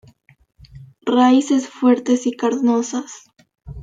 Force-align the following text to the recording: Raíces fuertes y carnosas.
Raíces 1.05 1.69
fuertes 1.69 2.25
y 2.25 2.31
carnosas. 2.31 3.25